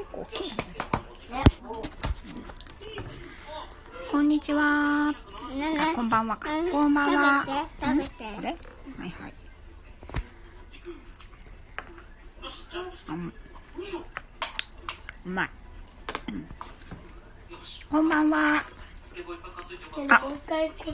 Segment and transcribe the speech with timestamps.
[0.00, 0.52] 結構大きいん
[4.10, 5.10] こんにちは。
[5.10, 5.14] あ
[5.94, 6.38] こんばんは。
[6.38, 7.44] かこんばんは
[7.78, 8.08] 食べて。
[8.34, 8.48] これ？
[8.48, 8.54] は
[9.04, 9.34] いはい。
[13.08, 13.34] うん。
[15.26, 15.50] うまい、
[16.32, 16.46] うん。
[17.90, 18.64] こんばんは。
[20.08, 20.84] あもう一回こ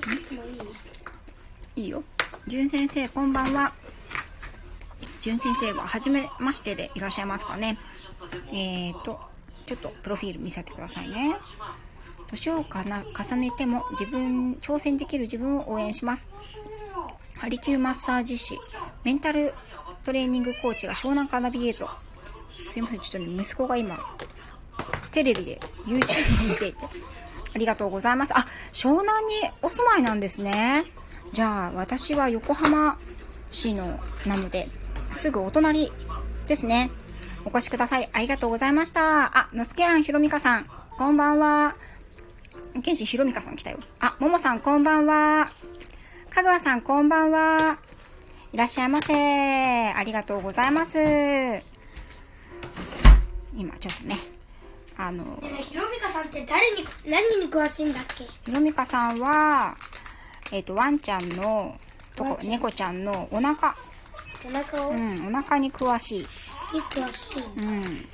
[1.77, 1.84] いい？
[1.84, 2.02] いいよ。
[2.48, 3.73] じゅん先生、こんばんは。
[5.20, 7.79] じゅん先生は、はじめましてでいらっしゃいますかね。
[8.53, 9.21] えーと、
[9.67, 11.36] ちょっとプロフィール見せてくださいね。
[12.29, 16.31] 年をかな重ねても自分、挑戦できる自分を応援します。
[17.39, 18.59] ハリキューマッサージ師、
[19.04, 19.53] メンタル
[20.04, 21.89] トレーニングコーチが湘南からナビゲート。
[22.53, 23.99] すいません、ちょっとね、息子が今、
[25.11, 26.84] テレビで YouTube を見ていて。
[27.54, 28.37] ありがとうございます。
[28.37, 30.84] あ、湘南にお住まいなんですね。
[31.32, 32.98] じゃあ、私は横浜
[33.50, 34.69] 市のなので、
[35.14, 35.91] すぐお隣
[36.47, 36.91] ですね。
[37.47, 38.09] お越しください。
[38.12, 39.39] ありがとうございました。
[39.39, 40.67] あ、のすけあんひろみかさん、
[40.98, 41.77] こんばんは。
[42.83, 43.79] けんしひろみかさん来たよ。
[44.01, 45.53] あ、ももさん、こんばんは。
[46.29, 47.79] かぐわさん、こんばんは。
[48.53, 49.93] いらっしゃいませ。
[49.93, 50.98] ありがとうございます。
[53.55, 54.17] 今、ちょっとね、
[54.97, 55.25] あの、
[55.61, 58.25] ひろみかさんって誰に何に詳しいんだっけ？
[58.25, 59.77] ひろみかさんは、
[60.51, 61.77] えっ、と、ワンちゃんの、
[62.17, 63.77] とこ、猫ちゃんのお腹、
[64.45, 64.95] お腹を？
[64.95, 66.27] にうん、お腹に詳しい。
[67.56, 68.09] うん。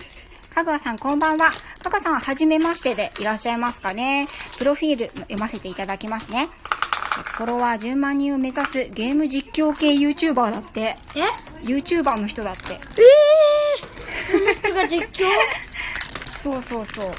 [0.52, 1.50] かぐわさん、こんばんは。
[1.82, 4.28] かぐわさんは、はじめましてでいらっしゃいますかね。
[4.58, 6.48] プロフィール読ませていただきますね。
[7.36, 10.80] フォロワー10万人を目指すゲーム実況系 YouTuber だって。
[10.80, 10.96] え
[11.62, 12.74] ？YouTuber の人だって。
[12.74, 12.78] え
[14.30, 15.26] その人が実況？
[16.42, 17.12] そうそうそう。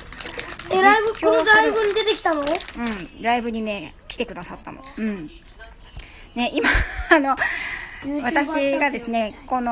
[0.70, 2.42] えライブこのライブに出てきたの？
[2.42, 4.84] うん、ライブにね、来てくださったの。
[4.98, 5.32] うん。
[6.36, 6.70] ね、今、
[7.12, 7.36] あの、
[8.22, 9.72] 私がですね、この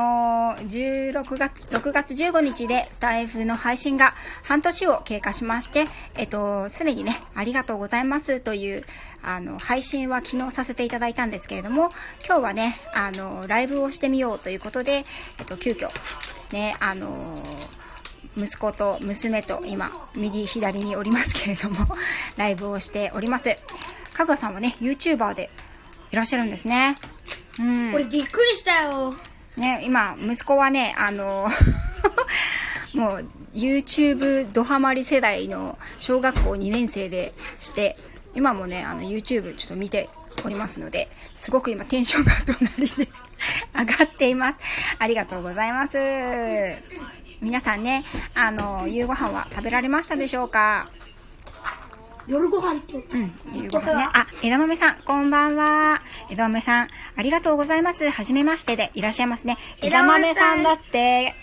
[0.58, 8.84] 16月、6月15日でスタイフの配信が半年を経過しまして、えっと、すでにね、ありがとうございますという、
[9.22, 11.90] あの、配信は昨日させていただいたんですけれども、
[12.26, 15.04] 今日はね、あの、ライブをしてみようということで、
[15.38, 15.94] えっと、急遽で
[16.40, 17.38] すね、あの、
[18.36, 21.96] 息子と娘と今、右左におりますけれども、
[22.38, 23.58] ライブをしております。
[24.14, 25.50] かぐわさんはね、YouTuber で
[26.10, 26.96] いらっしゃるんですね。
[27.58, 27.94] うん。
[27.94, 29.14] 俺びっくりしたよ
[29.56, 31.48] ね、今、息子はね、あの、
[32.94, 37.98] もう、YouTube ドハマり世代の小学校2年生でして、
[38.34, 40.08] 今もね、あの、YouTube ちょっと見て
[40.44, 43.08] おりますので、すごく今テンションが隣で
[43.78, 44.60] 上がっています。
[44.98, 45.98] ありがとうございます。
[47.42, 50.88] 皆さんね、あの、夕ご飯は食べられましたでしょうか？
[52.26, 54.08] 夜ご飯ってうん、夕ご飯ね。
[54.12, 56.00] あ、枝豆さん、こんばんは。
[56.30, 58.08] 枝豆さん、ありがとうございます。
[58.10, 59.56] はじめましてでいらっしゃいますね。
[59.78, 61.34] 枝枝豆さん豆さんだって。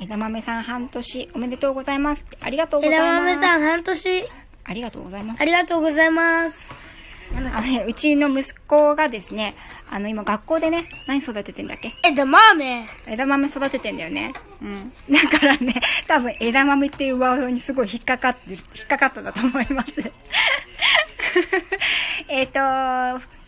[0.00, 2.26] 枝豆さん、半年おめでとうございます。
[2.40, 3.36] ありがとうござい枝ます。
[3.36, 4.30] 豆さん半年
[4.64, 5.40] ありがとうございます。
[5.40, 6.83] ありがとうございます
[7.36, 9.54] あのね、うちの息子がですね、
[9.90, 11.92] あの、今学校でね、何育ててんだっけ？
[12.04, 14.32] 枝豆枝豆育ててんだよね。
[14.62, 14.92] うん。
[15.10, 15.74] だからね、
[16.06, 19.92] 多分枝豆っていうワードにすごい引っかかってる、引っかかったんだと思います。
[22.28, 22.52] えっと、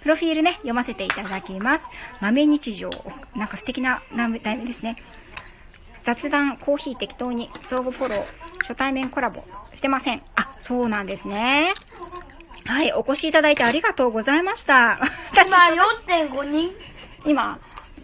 [0.02, 1.84] プロフィールね、読ませていただきます。
[2.20, 2.90] 豆日常。
[3.34, 4.00] なんか素敵な
[4.42, 4.96] 題名ですね。
[6.02, 8.24] 雑談、コーヒー適当に、相互フォロー、
[8.60, 9.44] 初対面コラボ
[9.74, 10.22] してません。
[10.36, 11.72] あ、そうなんですね。
[12.66, 14.98] はい、お越しいただいてありがとうございました。
[15.32, 16.70] 私、今4.5人？
[17.24, 17.58] 今、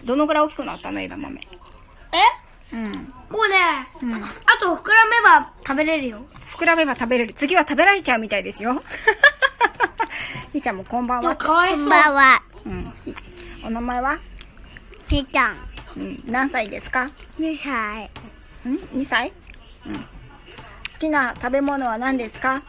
[0.05, 1.41] どのぐらい大きくなったの枝豆。
[2.73, 2.77] え？
[2.77, 2.93] うん。
[3.31, 3.57] もうね
[4.03, 4.15] うん。
[4.25, 4.29] あ
[4.61, 6.21] と膨らめば食べれるよ
[6.57, 7.35] 膨らめば食べれる。
[7.35, 8.83] 次は食べられちゃうみたいですよ。
[10.53, 11.35] ひーちゃんもこんばんは。
[11.37, 12.43] かわいそうは。
[12.67, 12.95] うん。
[13.65, 14.19] お名前は？
[15.09, 15.57] ぴーちゃん。
[15.97, 16.23] うん。
[16.27, 18.11] 何歳ですか？2歳。
[18.69, 19.33] ん ?2 歳？
[19.87, 19.95] うん。
[19.97, 20.05] 好
[20.99, 22.63] きな食べ物は何ですか？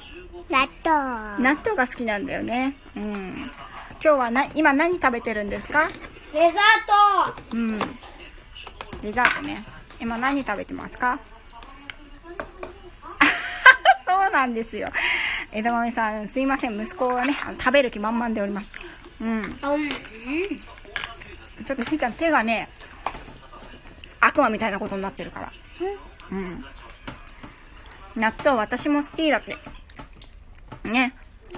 [0.49, 1.41] 納豆。
[1.43, 2.75] 納豆が好きなんだよね。
[2.95, 3.51] うん。
[3.93, 5.89] 今日はな、今何食べてるんですか？
[6.33, 7.79] デザートうん。
[9.01, 9.65] デザートね。
[9.99, 11.19] 今何食べてますか？
[14.05, 14.89] そうなんですよ。
[15.51, 16.79] 枝豆さん、すいません。
[16.81, 18.71] 息子はね、食べる気満々でおります。
[19.21, 19.57] うん。
[19.61, 22.67] あうんちょっとひーちゃん手がね、
[24.19, 25.51] 悪魔みたいなことになってるから。
[26.31, 26.65] うん。
[28.15, 29.57] 納豆私も好きだって。
[30.83, 31.15] ね。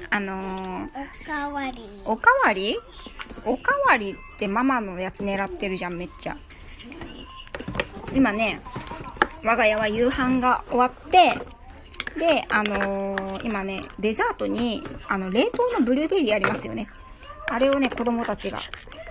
[0.10, 0.90] あのー、
[1.24, 2.02] おかわり。
[2.06, 2.78] おかわり
[3.46, 6.38] おかわりってママのやつ狙ってるじゃん、めっちゃ。
[8.14, 8.62] 今ね、
[9.44, 11.34] 我が家は夕飯が終わって、
[12.20, 16.88] で、あのー今ね、デザートに、あの、冷凍のブルーベリーありますよね。
[17.52, 18.60] あれをね、子供たちが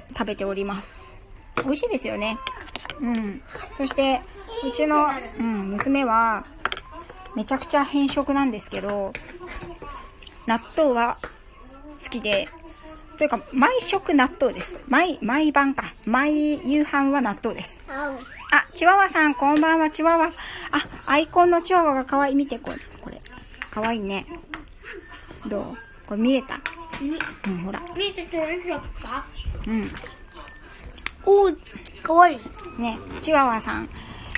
[0.08, 1.16] 食べております。
[1.62, 2.36] 美味しいですよね。
[3.00, 3.42] うん。
[3.76, 4.22] そして、
[4.66, 5.06] うちの、
[5.38, 6.44] うん、娘は、
[7.36, 9.12] めちゃくちゃ偏食なんですけど、
[10.46, 11.18] 納豆は
[12.02, 12.48] 好きで、
[13.16, 14.82] というか、毎食納豆です。
[14.88, 15.94] 毎、毎晩か。
[16.04, 17.80] 毎夕飯は納豆です。
[17.88, 20.26] あ、チワワさん、こんばんは、チワワ。
[20.26, 20.32] あ、
[21.06, 22.34] アイコンのチワワが可愛い。
[22.34, 22.78] 見て、これ。
[23.00, 23.20] これ。
[23.70, 24.26] 可愛いね。
[25.46, 25.78] どう？
[26.06, 26.60] これ見れた？
[27.46, 27.80] うん、ほら。
[27.96, 28.62] 見せてる
[29.02, 29.26] か
[29.66, 29.84] うん。
[31.24, 31.56] おー、
[32.02, 32.40] かわいい。
[32.78, 33.88] ね、チワワさん。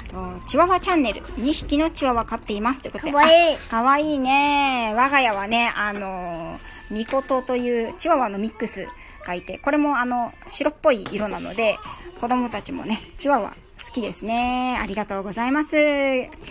[0.08, 1.22] とチワワチャンネル。
[1.22, 2.80] 2匹のチワワ飼っています。
[2.80, 3.12] ということで。
[3.12, 4.92] かわいいあかわいいね。
[4.94, 6.58] 我が家はね、あの、
[6.90, 8.88] ミコトというチワワのミックス
[9.26, 11.78] がいて、これもあの、白っぽい色なので、
[12.20, 14.78] 子供たちもね、チワワ好きですね。
[14.80, 15.76] ありがとうございます。
[15.76, 15.78] お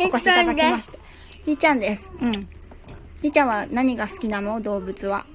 [0.08, 1.00] 越しいただきました。
[1.46, 2.12] ひーちゃんです。
[2.22, 2.32] うん。
[2.34, 4.62] ひーちゃんは何が好きなの？
[4.62, 5.26] 動物は。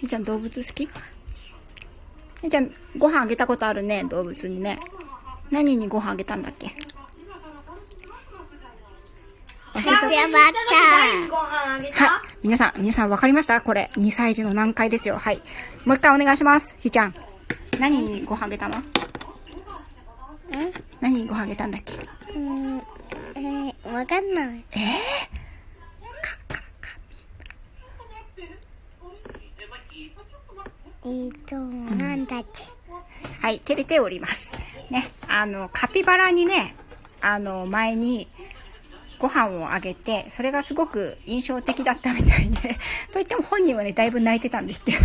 [0.00, 0.86] ひーちゃん動物好き？
[0.86, 4.78] ひーちゃん、ご飯あげたことあるね、動物にね。
[5.50, 6.74] 何にご飯あげたんだっけ？
[9.74, 10.06] 忘れちゃった。
[10.12, 10.52] やばっ
[11.30, 12.22] ご飯あげはいた。
[12.42, 13.60] 皆さん、皆さん分かりました？
[13.60, 15.16] これ、2歳児の難解ですよ。
[15.16, 15.42] はい。
[15.84, 16.76] もう一回お願いします。
[16.80, 17.14] ひーちゃん。
[17.78, 18.76] 何にご飯あげたの？
[21.00, 21.94] 何にご飯あげたんだっけ？
[21.94, 22.02] た
[22.34, 24.64] うん、えー、わかんない。
[24.72, 24.78] えー、
[26.48, 26.88] か、か、か。
[31.04, 32.64] えーと、なんだっけ？
[33.40, 34.54] はい、照れております。
[34.90, 36.76] ね、あの、カピバラにね、
[37.20, 38.28] あの、前に、
[39.22, 42.76] ご飯をあげて、それがすごく印象的だったみたいで、
[43.12, 44.98] といっても本人はね、だいぶ泣いてたんですけど、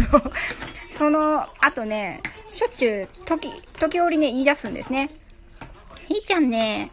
[0.89, 2.21] その後ね、
[2.51, 5.09] しょっちゅう、時、時折ね、言い出すんですね。
[6.07, 6.91] ひーちゃんね、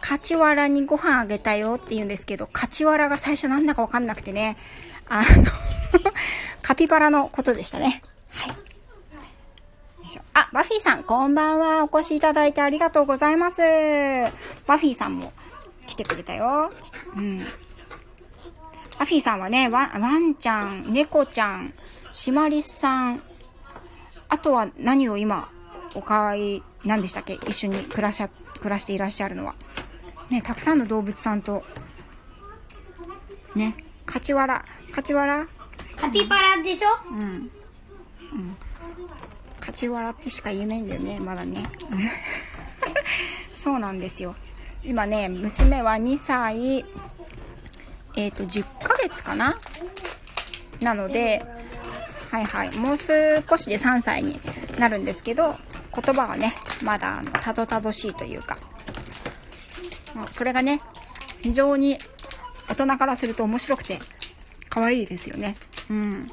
[0.00, 4.56] カチワラにご飯あげたよって言うんですけど、カチワラが最初なんだかわかんなくてね、
[5.10, 5.26] あの、
[6.62, 8.02] カピバラのことでしたね。
[10.12, 11.84] しょあ、バフィーさん、こんばんは。
[11.84, 13.62] お越しいただいてありがとうございます。
[14.66, 15.32] バフィーさんも
[15.86, 16.70] 来てくれたよ。
[16.80, 17.38] ちうん。
[18.98, 21.72] バフィーさんはね、ワンワンちゃん、猫ちゃん、
[22.12, 23.22] シマリスさん、
[24.28, 25.48] あとは何を今、
[25.94, 27.34] おかい、何でしたっけ？
[27.34, 29.54] 一緒に暮らしゃ、暮らしていらっしゃるのは。
[30.30, 31.64] ね、たくさんの動物さんと、
[33.54, 35.46] ね、カチワラ、カチワラ？
[35.96, 36.88] カピバラでしょ？
[37.10, 37.20] うん。
[37.20, 37.50] うん。
[39.72, 41.64] 勝ち笑ってしか言えないんだよね、まだね。
[43.54, 44.36] そうなんですよ。
[44.84, 46.84] 今ね、娘は2歳、
[48.16, 49.58] えっ、と、10ヶ月かな？
[50.80, 51.42] なので、
[52.30, 54.38] はいはい、もう少しで3歳に
[54.78, 55.56] なるんですけど、
[55.94, 56.52] 言葉がね、
[56.82, 58.58] まだ、あの、たどたどしいというか、
[60.14, 60.80] まそれがね、
[61.40, 61.98] 非常に
[62.68, 64.00] 大人からすると面白くて、
[64.68, 65.56] 可愛いですよね。
[65.88, 66.26] うん。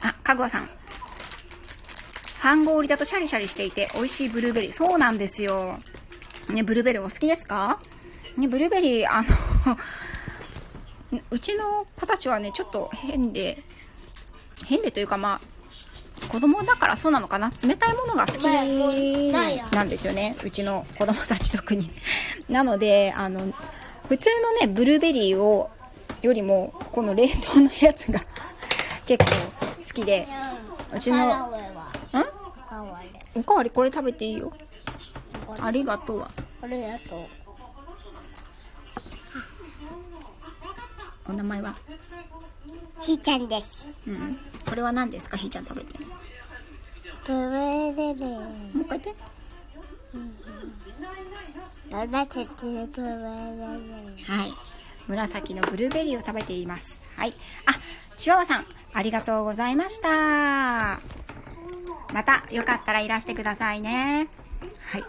[0.00, 0.68] あ、かぐわさん。
[2.42, 4.72] 半氷だとシャリシャリしていて美味しいブルーベリー。
[4.72, 5.78] そうなんですよ。
[6.48, 7.78] ね、ブルーベリーお好きですか？
[8.36, 9.28] ね、ブルーベリー、あの、
[11.30, 13.62] うちの子たちはね、ちょっと変で、
[14.66, 17.52] 変でというかまあ、子供だからそうなのかな？
[17.62, 20.34] 冷たいものが好きなんですよね。
[20.42, 21.90] うちの子供たち特に。
[22.50, 23.52] なので、あの、
[24.08, 25.70] 普通のね、ブルーベリーを、
[26.22, 28.20] よりも、この冷凍のやつが
[29.06, 29.30] 結構
[29.78, 30.26] 好きで、
[30.92, 31.61] うちの、
[33.34, 34.52] おかわりこれ食べていいよ。
[35.60, 36.30] ありがとうは。
[36.60, 37.28] これだと。
[41.28, 41.74] お名前は？
[43.00, 43.90] ひーちゃんです。
[44.06, 44.38] うん。
[44.68, 45.36] これは何ですか？
[45.36, 45.98] ひーちゃん食べて。
[47.26, 48.76] ブーベリー。
[48.76, 49.22] もう一回言って。
[51.90, 53.36] 紫のブー
[54.16, 54.24] ベリー？
[54.24, 54.52] はい。
[55.08, 57.00] 紫のブルーベリーを食べています。
[57.16, 57.34] はい。
[57.66, 57.80] あ、
[58.16, 61.00] チワワさん、ありがとうございました。
[62.12, 64.28] また、よかったらいらしてくださいね。
[64.86, 65.04] はい。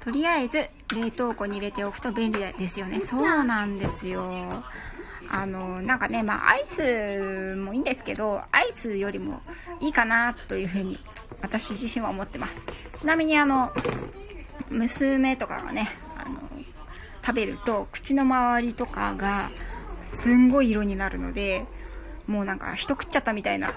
[0.00, 3.00] とりあえず、冷凍庫に入れておくと便利ですよね。
[3.00, 4.64] そうなんですよ。
[5.28, 9.40] あの、なんかね、まあ、アイスもいいんですけど、アイスよりも
[9.80, 10.98] いいかなというふうに、
[11.40, 12.62] 私自身は思ってます。
[12.94, 13.72] ちなみに、あの、
[14.68, 16.54] 娘とかがね、あの、
[17.24, 19.50] 食べると口の周りとかが
[20.04, 21.64] すんごい色になるので
[22.26, 23.72] もうなんか人食っちゃったみたいな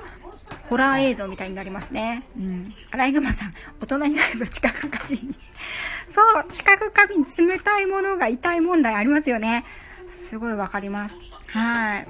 [0.69, 2.23] ホラー映像みたいになりますね。
[2.37, 2.73] うん。
[2.91, 5.37] アライグマさん大人になると知覚過敏に。
[6.07, 9.65] そう知覚過敏冷たいものが痛い問題ありますよね。
[10.17, 11.17] すごいわかります。
[11.47, 12.07] はい。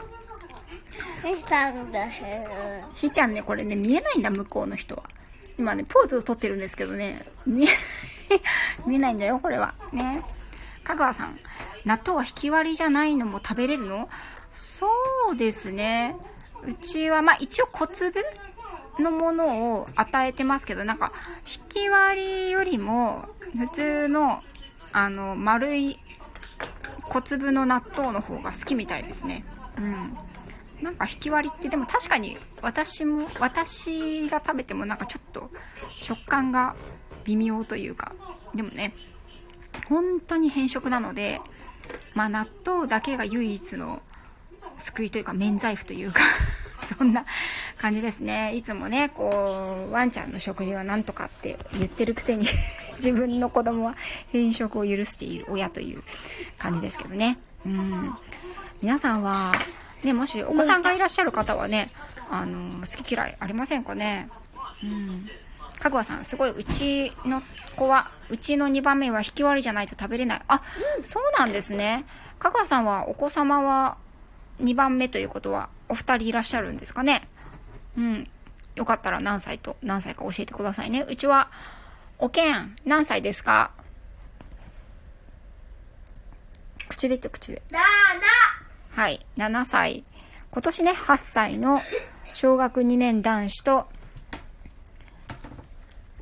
[1.24, 2.08] ひーさんだ。
[2.94, 5.03] ひーちゃんねこれね見えないんだ向こうの人は。
[5.60, 7.25] 今ねポーズをとってるんですけどね。
[7.46, 7.70] 見え
[8.86, 9.74] 見えないんだよこれは。
[9.91, 10.24] ね。
[10.84, 11.39] 香川さん
[11.86, 14.10] 納豆は引き割りじゃないのも食べれるの？
[14.51, 14.89] そ
[15.32, 16.15] うですね
[16.67, 18.19] うちはまあ一応小粒
[19.00, 21.13] のものを与えてますけど、なんか、
[21.45, 23.25] 引き割りよりも、
[23.57, 24.43] 普通の、
[24.91, 26.00] あの、丸い
[27.09, 29.45] 小粒の納豆の方が好きみたいですね。
[29.77, 30.17] うん。
[30.81, 35.50] なんか引き割りって、でも確かに私も、私が食べてもなんかちょっと
[35.89, 36.75] 食感が
[37.24, 38.13] 微妙というか、
[38.53, 38.93] でもね、
[39.88, 41.39] 本当に変色なので、
[42.13, 44.01] まあ納豆だけが唯一の
[44.77, 46.21] 救いというか免罪符というか
[46.96, 47.25] そんな
[47.77, 48.53] 感じですね。
[48.56, 52.48] いつもね、こう、ワンちゃんの食事は何とかって言ってるくせに
[52.96, 53.96] 自分の子供は
[54.32, 56.03] 変色を許している親という
[56.58, 57.38] 感じですけどね。
[57.65, 58.15] うん。
[58.82, 59.53] 皆さんは、
[60.03, 61.91] ね、もしお子さんがいらっしゃる方はね、
[62.29, 64.29] あの、好き嫌いありませんかね？
[64.84, 65.29] うん。
[65.79, 67.44] かぐわさん、すごい、うちの
[67.75, 70.41] 子は、うちの2番目は引き割りじゃないと食べれない。
[70.48, 70.62] あ、
[71.01, 72.06] そうなんですね。
[72.39, 73.98] かぐわさんは、お子様は
[74.62, 77.22] 2番目ということは、お二人いらっしゃるんですかね？
[77.98, 78.29] うん。
[78.75, 81.06] よかったら何歳と何歳か教えてくださいね。
[81.08, 81.50] うちは、
[82.20, 83.72] おけん、何歳ですか？
[86.88, 87.62] 口で言って口で。
[87.72, 87.79] な
[88.91, 90.03] はい、7歳。
[90.50, 91.82] 今年ね、8歳の
[92.34, 93.88] 小学2年男子と、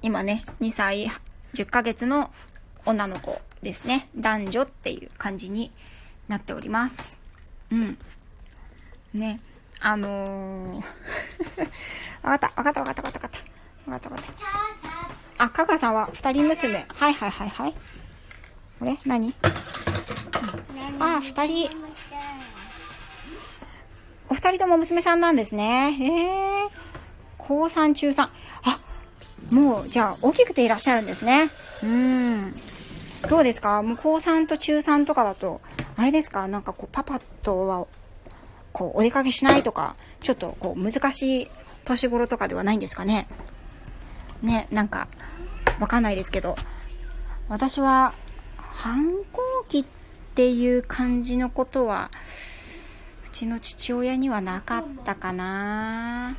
[0.02, 1.10] 今ね、2歳
[1.54, 2.34] 10ヶ月の
[2.86, 4.10] 女の子ですね。
[4.16, 5.72] 男女っていう感じに
[6.28, 7.22] なっております。
[7.72, 7.98] うん。
[9.14, 9.40] ね、
[9.88, 10.84] あのー、
[12.28, 13.92] わかった、わかった、わかった、わかった、わかった。
[13.92, 14.26] わかった、わかっ
[15.38, 15.44] た。
[15.46, 16.86] あ、かがさんは二人娘。
[16.90, 17.74] はいはいはいはい。
[18.80, 18.98] これ？
[19.06, 19.36] 何？
[21.00, 21.70] あ、二人。
[24.28, 25.92] お二人とも娘さんなんですね。
[25.92, 26.68] へえ。
[27.38, 28.24] 高3、中3。
[28.64, 28.80] あ、
[29.52, 31.44] もう、じゃあ、大きくていらっしゃるんですね。
[31.84, 31.88] うー
[32.48, 32.56] ん。
[33.30, 33.84] どうですか？
[33.84, 35.62] もう高3と中3とかだと、
[35.96, 36.48] あれですか？
[36.48, 37.86] なんかこう、パパとは、
[38.76, 41.52] こう、お出かけしないとか、ちょっとこう、難しい
[41.86, 43.26] 年頃とかではないんですかね。
[44.42, 45.08] ね、なんか、
[45.80, 46.58] わかんないですけど、
[47.48, 48.14] 私は、
[48.58, 49.86] 反抗期っ
[50.36, 52.12] ていう感じのことは、
[53.26, 56.36] うちの父親にはなかったかな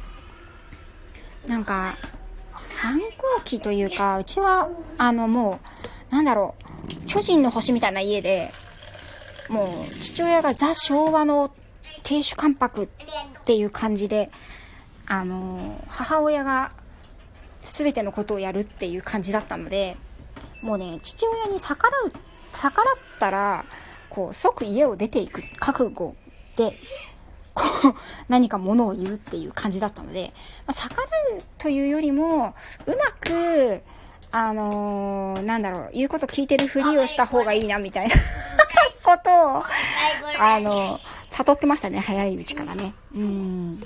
[1.46, 1.96] なんか、
[2.74, 5.58] 反抗期というか、うちは、あの、も
[6.10, 6.54] う、なんだろ
[7.02, 8.52] う、巨人の星みたいな家で、
[9.48, 11.50] もう、父親がザ・昭和の
[12.02, 12.88] 亭主関白っ
[13.44, 14.30] ていう感じで、
[15.06, 16.72] あの、母親が
[17.62, 19.96] 全てのことをやるっていう感じだったので、
[20.62, 22.12] もうね、父親に逆らう、
[22.52, 23.64] 逆らったら、
[24.08, 26.14] こう、即家を出ていく覚悟
[26.56, 26.76] で、
[27.54, 27.94] こう、
[28.28, 30.32] 何か物を言うっていう感じだったので、
[30.66, 32.54] まあ、逆らうというよりも、
[32.86, 33.82] うまく、
[34.32, 38.14] あのーなんだろう、言うこと聞いてるふりをした方がいいな、みたいな
[39.02, 39.64] ことを、
[40.38, 42.94] あの悟ってましたね、早いうちからね。
[43.14, 43.80] うん。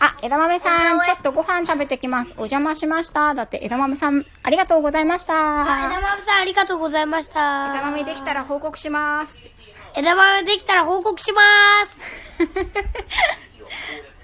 [0.00, 2.30] あ、枝豆さん、ちょっとご飯食べてきます。
[2.32, 3.34] お邪魔しました。
[3.34, 5.34] だって、枝豆さん、ありがとうございました。
[5.34, 7.74] 枝豆さんありがとうございました。
[7.74, 9.36] 枝豆できたら報告します。
[9.96, 11.40] 枝豆できたら報告しま
[11.86, 11.96] す。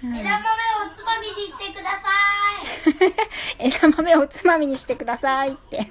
[0.01, 0.31] 枝豆を
[0.87, 1.99] おつまみにしてくださ
[3.59, 3.67] い。
[3.67, 5.89] 枝豆をおつまみにしてくださいって。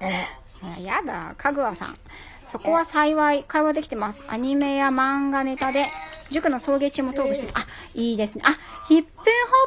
[0.62, 1.98] あやだ、かぐわさん。
[2.50, 4.24] そこは幸い会話できてます。
[4.26, 5.86] アニメや漫画ネタで、
[6.30, 8.44] 塾の送迎中もトークしてあ、いいですね。
[8.46, 8.56] あ、
[8.88, 9.20] ヒップンホ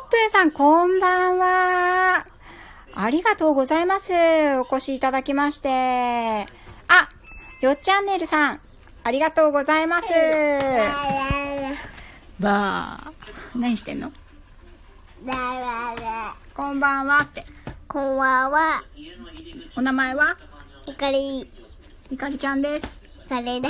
[0.07, 2.25] ップンさん、こんばんは。
[2.93, 4.11] ありがとうございます。
[4.57, 5.69] お越しいただきまして。
[6.88, 7.09] あ、
[7.61, 8.59] よっチャンネルさん、
[9.03, 10.07] ありがとうございます。
[12.39, 13.59] ばー。
[13.59, 14.11] 何してんの？
[16.55, 17.45] こんばんはって。
[17.88, 18.83] こんばんは。
[19.77, 20.35] お名前は？
[20.88, 21.47] ひかり、
[22.12, 23.01] ゆかりちゃんです。
[23.22, 23.70] ひかり大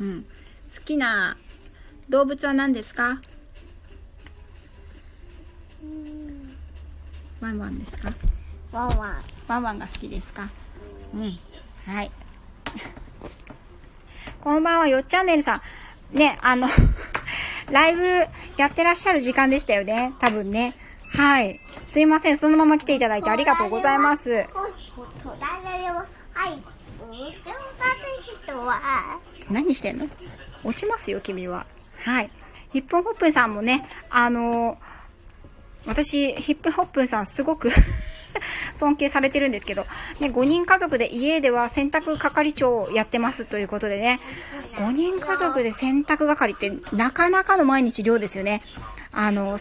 [0.00, 0.22] うん。
[0.74, 1.36] 好きな
[2.08, 3.20] 動物は何ですか？
[7.40, 8.08] ワンワンですか？
[8.72, 9.22] ワンワン。
[9.46, 10.48] ワンワンが好きですか？
[11.14, 11.38] うん。
[11.86, 12.10] はい。
[14.40, 15.60] こんばんは、よっチャンネルさ
[16.14, 16.16] ん。
[16.16, 16.66] ね、あの、
[17.70, 18.04] ライブ
[18.56, 20.14] やってらっしゃる時間でしたよね。
[20.18, 20.74] 多分ね。
[21.10, 21.60] はい。
[21.86, 22.38] すいません。
[22.38, 24.46] そのまま来ていただいてありがとうございます。
[29.50, 30.08] 何してんの？
[30.64, 31.66] 落ちますよ、君は。
[32.00, 32.30] はい。
[32.72, 34.78] ヒップホップンさんもね、あの
[35.86, 37.70] 私、ヒップホップンさんすごく
[38.74, 39.86] 尊敬されてるんですけど、
[40.20, 44.20] ね、5人家族で家では洗濯係長をやってますということでね、
[44.76, 48.62] 5人家族で洗濯係ってなかなかの毎日量ですよね。
[49.12, 49.58] あの、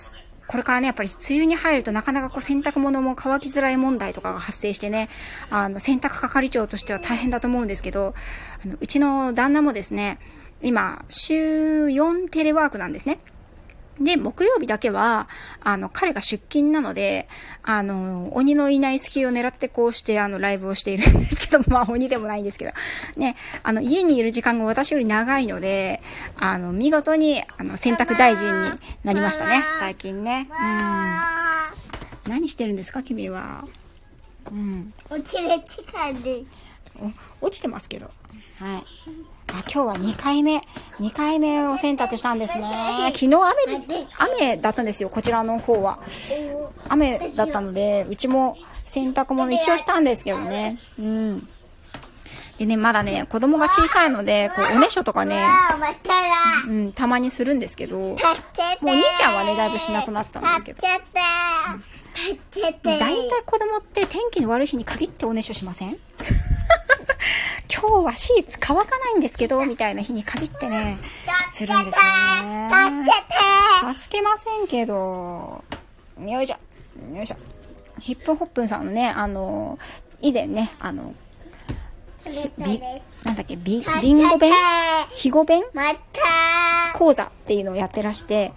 [0.48, 5.10] これからね、やっぱり梅雨に入るとなかなかこう洗濯物も乾きづらい問題とかが発生してね、
[5.50, 8.16] あの、洗濯係長としては大変だと思うんですけど、
[8.64, 10.20] あのうちの旦那もですね、
[10.62, 13.20] 今、週4テレワークなんですね。
[14.00, 15.28] で、木曜日だけは、
[15.64, 17.28] あの、彼が出勤なので、
[17.64, 22.72] あの、鬼のいない隙を狙ってこうして、あの、ライブをしているんですけど、 まあ、鬼でもないんですけど、
[23.16, 26.02] ね、あの、家にいる時間が私より長いので、
[26.38, 30.48] あの、見事に、あの、洗濯大臣になりましたね、最近ね。
[30.52, 31.72] あ
[32.26, 32.32] うん。
[32.32, 33.66] 何してるんですか、君は。
[34.52, 34.94] うん。
[35.10, 36.44] ー落ちる時間で
[37.42, 38.10] 落ちてますけど。
[38.60, 38.84] はい。
[39.54, 40.62] あ、今日は2回目、
[41.00, 42.66] 2回目を洗濯したんですね。
[43.14, 43.36] 昨日
[43.68, 46.00] 雨で、雨だったんですよ、こちらの方は。
[46.90, 50.78] 雨だったので、うちも洗濯物一応したんですけどね。
[51.00, 51.50] うん。
[52.58, 55.46] でね、まだね、子供が小さいので、こう、おねしょとかね。
[56.68, 58.16] うん、たまにするんですけど、もう
[58.96, 60.82] 兄ちゃんはね、だいぶしなくなったんですけど。
[63.00, 65.98] 大体子供って天気の悪い日に限っておねしょしません？
[67.80, 70.98] 今日はシーツ乾かないんですけど、みたいな日に限ってね、
[71.52, 72.04] するんですよ
[72.44, 72.72] ね。
[73.04, 73.94] 助けて。
[73.94, 75.64] 助けませんけど、
[76.20, 77.36] よいしょ、よいしょ。
[78.00, 79.78] ヒップホップンさんのね、あの、
[80.22, 81.14] 以前ね、あの、
[82.28, 82.80] び、
[83.24, 84.54] なんだっけ、ビ、ビンゴ弁？
[85.10, 85.64] 肥後弁？
[85.74, 86.98] また。
[86.98, 88.54] 講座っていうのをやってらして、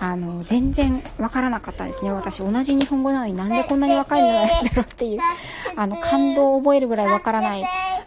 [0.00, 2.10] あの、全然わからなかったですね。
[2.10, 5.20] 私、同じ日本語なのになんでこんなにわかんないんだろうっていう、
[5.76, 7.64] あの、感動を覚えるぐらいわからない、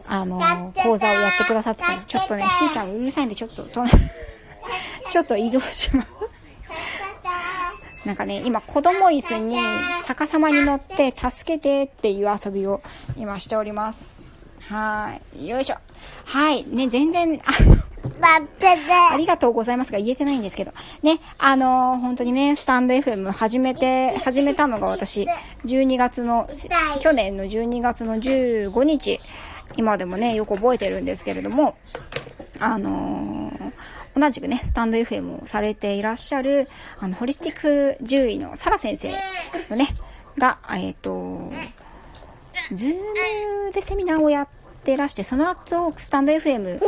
[0.08, 2.08] あの、講座をやってくださってたんです。
[2.08, 3.82] ちょっとね、ひーちゃんうるさいんで、ちょっと、と
[5.10, 6.10] ちょっと移動します。
[8.06, 9.58] なんかね、今子供椅子に
[10.06, 12.82] 逆さまに乗って助けてっていう遊びを
[13.18, 14.24] 今しております。
[14.70, 15.48] はい。
[15.48, 15.78] よいしょ。
[16.26, 16.66] はい。
[16.68, 17.88] ね、全然、あの、助
[18.60, 18.92] けて。
[18.92, 20.74] ありがとうございますが言えてないんですけど。
[21.04, 25.26] ね、あのー本当にね、スタンド FM 始めて、始めたのが私、
[25.66, 26.50] 12月の、
[27.02, 29.20] 去年の12月の15日、
[29.78, 31.78] 今でもね、よく覚えてるんですけれども、
[32.60, 33.74] あのー
[34.20, 36.68] 同じくね、スタンド FM をされていらっしゃる、
[37.00, 39.12] あの、ホリスティック獣医のサラ先生
[39.70, 39.90] のね、
[40.40, 41.52] が、えっ、と、
[42.74, 44.48] ズームでセミナーをやっ
[44.88, 46.80] てらして、その後、スタンド FM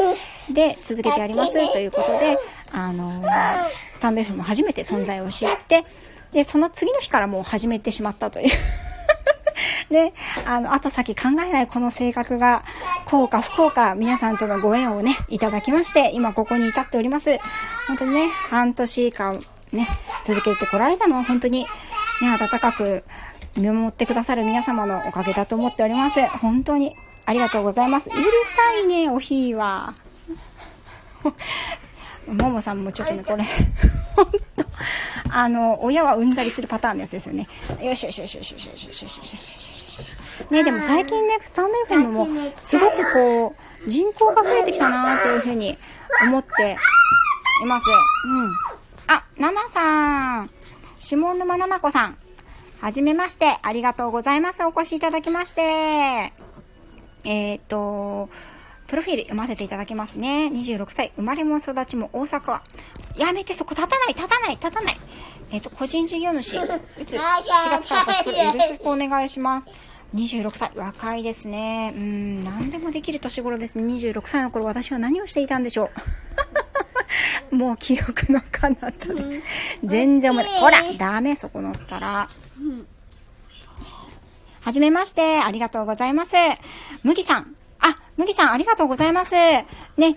[0.53, 2.37] で続けてやりますということで、
[2.71, 5.83] あのースタンド FM も初めて存在を知って、
[6.31, 8.49] で、その次の日からもう始めてしまったという。
[9.91, 10.13] で、
[10.45, 12.63] あの、後先考えないこの性格が、
[13.05, 17.37] こうか不幸か、皆さんとのご縁をね、いただきまして、今ここに至っております。
[17.87, 19.41] 本当にね、半年間
[19.73, 19.87] ね、
[20.23, 21.67] 続けてこられたのは本当に、ね、
[22.39, 23.03] 温かく
[23.57, 26.21] 見守ってくださる皆様のおかげだと思っております。
[26.37, 26.95] 本当に
[27.29, 28.09] ありがとうございます。
[28.09, 29.93] うるさいね、おひーは。
[32.25, 33.43] ももさんもちょっとね、これ、
[34.15, 34.39] ほんと、
[35.29, 37.47] あの、親はうんざりするパターンのやつですよね。
[37.79, 40.15] よしよしよしよしよしよしよしよしよしよしよし
[40.49, 45.77] ね、でも最近ね、スタンド FM も、すごくこう、人口が増えてきたなっていうふうに
[46.23, 46.77] 思って
[47.61, 47.85] います。
[48.25, 48.55] うん。
[49.05, 50.49] あ、ナナさん。
[50.97, 52.17] 下沼ナナ子さん。
[52.81, 53.59] はじめまして。
[53.61, 54.63] ありがとうございます。
[54.63, 56.33] お越しいただきまして。
[57.23, 58.29] えっ、と、
[58.87, 60.47] プロフィール読ませていただきますね。
[60.47, 62.61] 26歳、生まれも育ちも大阪。
[63.17, 64.97] やめて、そこ立たない、立たない、立たない。
[65.51, 66.61] えっ、と、個人事業主、 う
[67.05, 69.67] つ、4月から年来るよろしくお願いします。
[70.15, 71.93] 26歳、若いですね。
[71.95, 73.83] うん、何でもできる年頃ですね。
[73.93, 75.91] 26歳の頃、私は何をしていたんでしょ
[77.51, 77.55] う。
[77.55, 79.41] もう記憶の彼方で。
[79.83, 82.27] 全然思い出ほら、ダメ、そこ乗ったら。
[84.61, 86.35] はじめまして、ありがとうございます。
[87.03, 87.55] 麦さん。
[87.79, 89.33] あ、麦さん、ありがとうございます。
[89.33, 89.65] ね、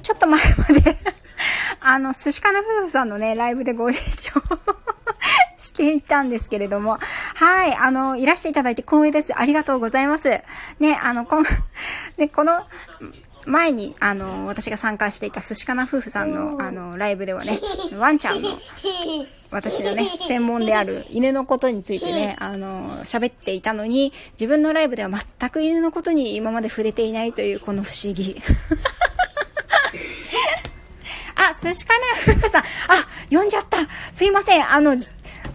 [0.02, 0.96] ちょっと前まで、
[1.80, 4.32] あの、寿司かな夫婦さんのね、ライブでご一緒
[5.56, 6.98] していたんですけれども、
[7.34, 9.32] はい、あの、いらしていただいて光栄です。
[9.38, 10.42] ありがとうございます。
[10.80, 11.44] ね、あの、こん、
[12.18, 12.66] ね、この、
[13.46, 17.60] 前に、あの、私が参加していた寿司かな夫婦さんの、あの、ライブではね、
[17.96, 18.50] ワンちゃんの、
[19.52, 28.42] 私のね、 専門である犬のことについてね、あの、喋っていたのに、自分のライブでは全く犬のことに今まで触れていないというこの不思議。
[31.34, 32.62] あ、寿司かな夫婦さん。
[32.62, 32.66] あ、
[33.30, 33.78] 呼んじゃった。
[34.12, 34.70] すいません。
[34.70, 34.96] あの、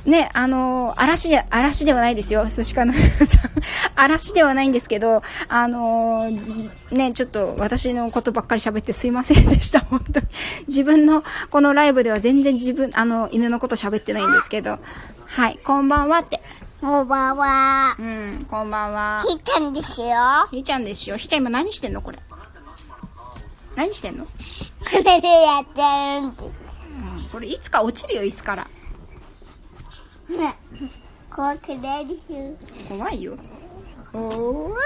[0.07, 2.45] ね、あの、嵐で、嵐ではないですよ。
[2.45, 3.51] 寿司かな夫婦さん。
[3.95, 9.81] 嵐ではないんですけど、あの、じね、ちょっと私のことばっかり喋ってすいませんでした。
[9.91, 10.27] 本当に。
[10.65, 14.79] 自分のこのライブでは全然自分、あの、犬のこと喋ってないんですけど。
[15.25, 16.41] はい、こんばんはって。
[16.79, 17.95] こんばんは。
[17.99, 19.25] うん、こんばんは。
[19.27, 20.07] ひーちゃんですよ。
[20.51, 21.17] ひーちゃんですよ。
[21.17, 22.01] ひーちゃん今何してんの？
[22.01, 22.19] これ。
[23.75, 24.23] 何してんの？
[24.23, 24.31] こ
[24.93, 26.73] れでやってるんです。
[27.17, 28.67] うん、これいつか落ちるよ、椅子から。
[31.29, 32.55] 怖くないですよ。
[32.89, 33.37] 怖いよ。
[34.13, 34.77] おーわ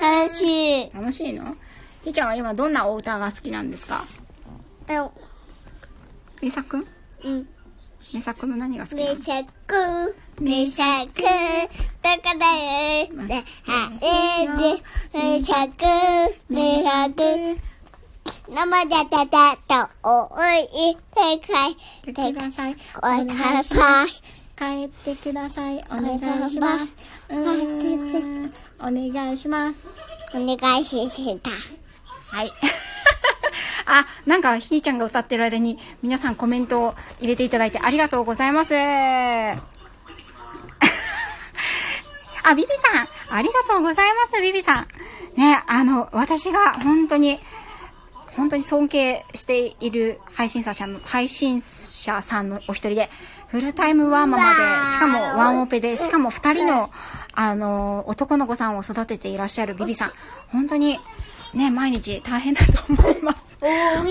[0.00, 0.90] 楽しい。
[0.90, 1.56] ー楽しいの？
[2.04, 4.06] ひーちゃんは今どんなお歌が好きなんですか？
[4.88, 5.10] うん。
[6.42, 6.86] みさくん？
[7.24, 7.48] うん。
[8.12, 9.20] メサクの何が好きめなの？
[9.20, 13.42] さく、めさく、だからえー、で、は
[14.00, 14.62] えー、で、
[15.12, 15.84] めさく、
[16.48, 17.20] めさく、
[18.48, 19.56] 生だだだ
[19.88, 22.76] と、おい、世界、帰ってください。
[22.98, 23.26] お願
[23.60, 24.22] いします。
[24.56, 25.78] 帰ってください。
[25.90, 26.96] お願いします。
[27.30, 29.82] お願いします。
[30.34, 31.50] お願いしした。
[32.36, 32.52] はい。
[33.86, 38.74] あ、なんか、ひーちゃんが歌ってる間に、皆さんコメントを入れていただいてありがとうございます。
[42.42, 44.88] あ、ビビさん、ありがとうございます、ビビさん。
[45.36, 47.40] ね、あの、私が本当に、
[48.36, 53.10] 本当に尊敬している配信者さんの、配信者さんのお一人で、
[53.48, 56.90] フルタイムワンママで、しかもワンオペで、しかも二人の、
[57.34, 60.12] あの、男の子さんを育てていらっしゃるビビさん。
[60.48, 60.98] 本当に、
[61.52, 63.58] ね、毎日大変だと思います。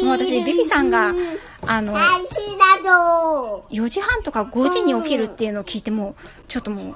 [0.04, 1.14] もう私、ビビさんが、
[1.62, 2.36] あの、大事
[2.84, 6.16] だぞ4時半とか5時に起きるっていうのを聞いても、
[6.50, 6.96] ちょっともう、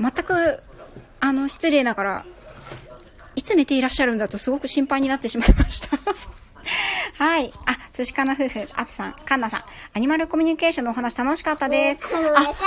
[0.00, 0.60] 全く、
[1.20, 2.24] あの、失礼ながら、
[3.34, 5.98] いつ寝ていらっしゃるんだとすごく心配になってしまいました。
[7.18, 7.52] はい。
[7.64, 12.04] あ、寿司かな夫婦、あつさん、かんなさん、アニマルコミュニケーションのお話楽しかったです。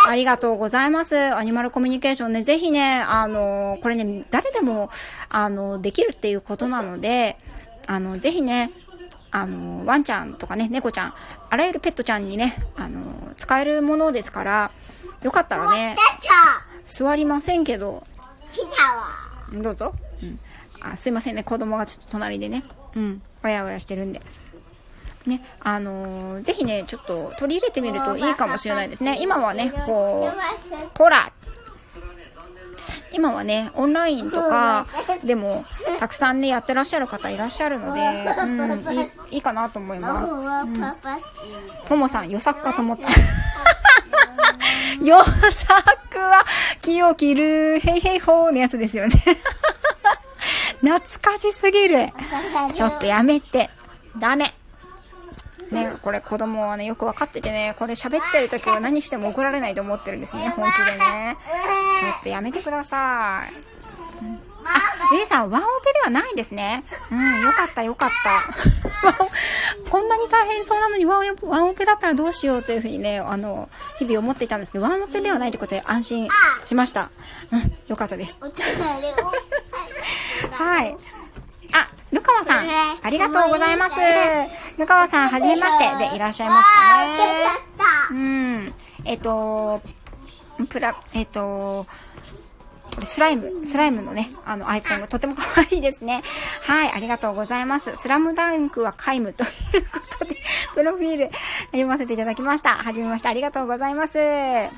[0.05, 1.35] あ、ありがとうございます。
[1.35, 4.89] アニマルコミュニケーションね、ぜひね、あの、これね、誰でも、
[5.29, 7.37] あの、できるっていうことなので、
[7.87, 8.71] あの、ぜひね、
[9.31, 11.13] あの、ワンちゃんとかね、猫ちゃん、
[11.49, 14.71] あらゆるペットちゃんにね、あの、使えるものですから、
[15.21, 15.95] よかったらね、
[16.83, 18.03] 座りませんけど。
[19.61, 19.93] どうぞ。
[20.23, 20.39] うん。
[20.81, 22.63] あ、すいませんね、子供がちょっと隣でね、
[22.95, 24.21] うん、わやわやしてるんで。
[25.25, 29.17] ね、あのーぜひね、ちょっと取り入れてみるといいかもしれないですね。
[29.21, 31.31] 今はね、こう、こら
[33.11, 34.85] 今はね、オンラインとか
[35.23, 35.65] でも、
[35.99, 38.01] たくさんね、やってらっしゃる方いらっしゃるので、
[38.43, 40.33] うん、いいいいかなと思います。
[41.89, 43.07] ももさん、予作かと思った。
[45.03, 46.45] 予作は
[46.81, 49.15] 木を切る、へいへいほーのやつですよね。
[50.81, 52.09] 懐かしすぎる。
[52.73, 53.69] ちょっとやめて。
[54.17, 54.53] ダメ。
[55.71, 61.37] ね、これ子供はね、よくわかっててね、これ喋ってる時は何しても怒られないと思ってるんですね、本気でね。
[61.99, 63.53] ちょっとやめてください。
[64.65, 66.83] あ、ゆいさん、ワンオペではないんですね。
[67.11, 68.43] うん、よかった、よかった。
[69.89, 76.29] こんなに大変そうなのにワンオワンオペだったらどうしようというふうにね、あの、日々思っていたんですけど、ワンオペではないということで安心
[76.63, 77.09] しました。
[77.51, 78.41] うん、よかったです。
[80.59, 80.97] はい。
[81.71, 82.67] あ、ルカワさん、
[83.01, 83.95] ありがとうございます。
[84.77, 88.11] ルカワさん、はじめましてでいらっしゃいますかね。
[88.11, 88.73] うん。
[89.05, 89.81] えっと、
[90.67, 91.87] プラ、えっと、
[92.93, 96.23] これスライム、スライムのね、あのアイコンがとても可愛いですね。
[96.63, 97.95] はい、ありがとうございます。
[97.95, 100.35] スラムダンクは皆無ということで、
[100.75, 101.31] プロフィール
[101.67, 102.75] 読ませていただきました。
[102.75, 104.19] はじめまして、ありがとうございます。
[104.19, 104.69] うん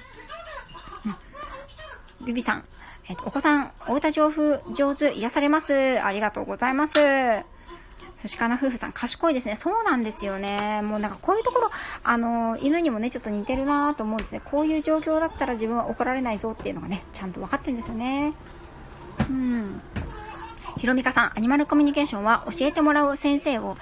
[2.24, 2.64] ビビさん、
[3.12, 6.02] えっと、お子さん、お歌上手、上手、癒されます。
[6.02, 6.94] ありがとうございます。
[6.94, 9.58] 寿司かな夫婦さん、賢いですね。
[9.58, 10.82] そうなんですよね。
[10.82, 11.72] もうなんかこういうところ、
[12.06, 14.42] あの、犬にもね、ちょっと似てるなと思うんですね。
[14.46, 18.34] こういう状況だったら自分は怒られないぞっていうのがね、ちゃんと分かってるんですよね。
[19.30, 19.82] うん。
[20.78, 23.76] ひろみかさん、アニマルコミュニケーションは教えてもらう先生を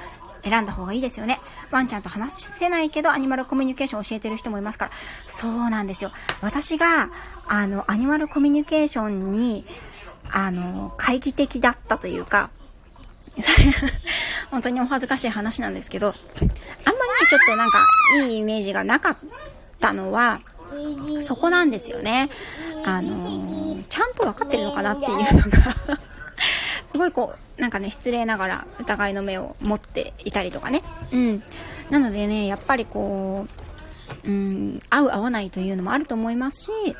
[0.44, 1.39] 選んだ方がいいですよね。
[1.72, 4.92] ワンちゃんと話せないけど、アニマルコミュニケーションを教えてる人もいますから。
[5.26, 6.12] そうなんですよ。
[6.42, 7.10] 私が、
[7.49, 9.65] あの、アニマルコミュニケーションに、
[10.31, 12.51] あの、懐疑的だったというか、
[14.51, 16.53] 本当にお恥ずかしい話なんですけど、あんまりね、
[17.27, 17.88] ちょっとなんか、
[18.19, 19.17] いいイメージがなかっ
[19.79, 20.41] たのは、
[21.21, 22.29] そこなんですよね。
[22.85, 25.27] あのちゃんと分かってるのかなっていうのが
[26.91, 30.81] すごいこう、なんかね、失礼ながら疑いの目を持っていたりとかね。
[31.12, 31.43] うん。
[31.89, 33.47] なのでね、やっぱりこ
[34.23, 36.95] う、うん、合う合わないというのもあると思いますし、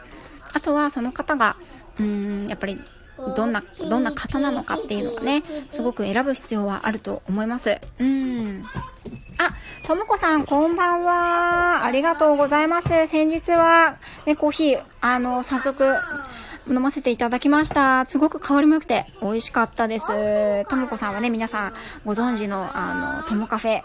[0.53, 1.55] あとはその方が、
[1.99, 2.79] うん、やっぱり、
[3.35, 7.77] どんな、どんな方なのかっていうのがね、すごく選ぶ必要はあると思います。
[7.99, 8.63] うん。
[9.38, 11.83] あ、ともこさん、こんばんは。
[11.83, 13.07] ありがとうございます。
[13.07, 15.95] 先日は、ね、コーヒー、あの、早速、
[16.69, 18.05] 飲ませていただきました。
[18.05, 20.65] すごく香りも良くて、美味しかったです。
[20.65, 21.73] ともこさんはね、皆さん
[22.05, 23.82] ご存知の、あの、ともカフェ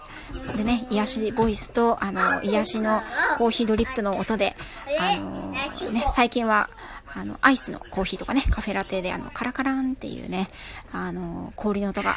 [0.57, 3.03] でね、癒しボイスと、あの、癒しの
[3.39, 4.57] コーヒードリップの音で、
[4.99, 5.51] あの、
[5.93, 6.69] ね、最近は、
[7.17, 10.49] あの、アイスのコーヒーとかね、カフェラテで、あの、カラカランっていうね、
[10.93, 12.17] あの、氷の音が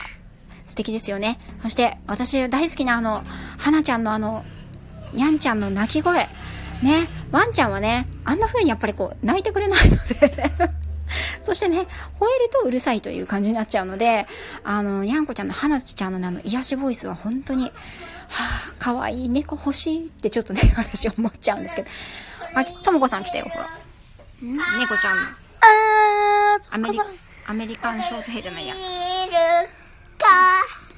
[0.65, 1.39] 素敵ですよね。
[1.63, 3.23] そして、私大好きなあの、
[3.57, 4.43] 花ちゃんのあの、
[5.13, 6.27] にゃんちゃんの鳴き声。
[6.81, 10.01] ね、ワンちゃんはね、あんな風にやっぱりこう、泣いてくれないので
[11.41, 14.27] そしてね、吠えるとうるさいという感じになっちゃうので、
[14.63, 17.71] あの、にゃんこちゃんの花ちゃんのね、あの、癒しボイスは本当に、は
[18.29, 21.89] あ、かわいい猫欲しいってちょっとね、 私思っちゃうんですけど。
[22.55, 23.69] あ、ともこさん来たよ、ほら。
[24.77, 25.21] 猫ちゃんの。
[25.23, 26.99] あー、アメリ
[27.47, 28.73] アメリカンショートヘイじゃないや。
[28.75, 29.33] いる
[30.17, 30.27] か？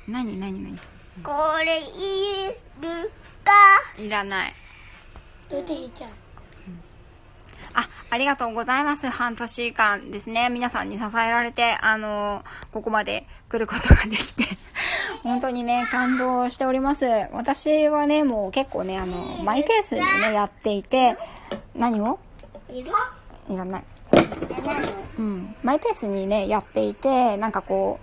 [0.07, 0.79] なになになに
[1.23, 1.31] こ
[1.63, 2.47] れい
[2.81, 3.11] る
[3.43, 3.51] か？
[4.01, 4.55] いらない。
[5.49, 6.09] どうやって引いちゃう
[7.73, 9.07] あ、ありがとうございます。
[9.07, 10.49] 半年間ですね。
[10.49, 14.43] 皆さんに支えられて、あのここまで来ることができて、
[15.23, 17.05] 本当にね、感動しております。
[17.31, 21.17] 私はね、もう結構ね、あの、マイペースにね、やっていて、
[21.75, 22.19] 何を？
[23.49, 23.83] いらない。
[25.17, 25.55] うん。
[25.63, 27.99] マイペースにね、やっていて、なんかこ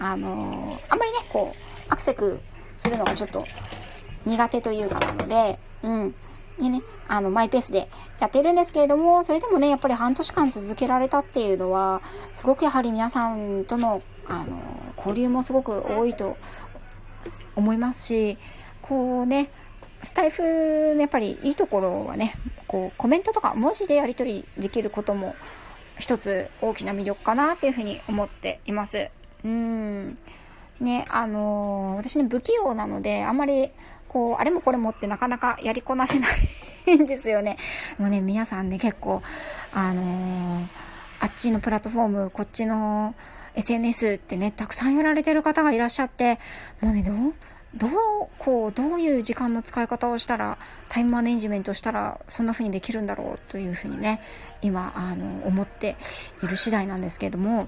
[0.00, 2.40] う、あのあんまりね、こう、アクセク
[2.76, 3.44] するのがちょっと
[4.24, 6.14] 苦手というかなので、うん。
[6.58, 7.88] でね、あの、マイペースで
[8.20, 14.60] やってるんですけれども、それでもね、やっぱり半年間続けられたっていうのは、すごくやはり皆さんとの、あの、
[14.96, 16.36] 交流もすごく多いと
[17.54, 18.38] 思いますし、
[18.82, 19.50] こうね、
[20.02, 20.42] スタイフ
[20.94, 22.34] のやっぱりいいところはね、
[22.66, 25.34] こうコメントとか文字でやり取りできることも
[25.98, 29.10] 一つ大きな魅力かなっていうふうに思っています。
[29.44, 30.18] うん。
[30.80, 33.70] ね、あのー私ね、不器用なので、あんまり、
[34.18, 36.26] こう、あれもこれもってなかなかやりこなせな
[36.88, 37.56] いんですよね。
[37.98, 39.22] もうね、皆さんね、結構、
[39.72, 40.88] あのー
[41.20, 43.14] あっちのプラットフォーム、こっちの
[43.56, 46.38] SNS ってね、たくさんやられてる方がいらっしゃって、
[46.80, 47.34] もうね、どう、
[47.74, 47.90] どう、
[48.38, 54.20] こう、どういう時間の使い方をしたら、タイムマネジメントしたら、そんな風にできるんだろうという風にね、
[54.62, 55.96] 今、あの、思って
[56.42, 57.66] いる次第なんですけれども、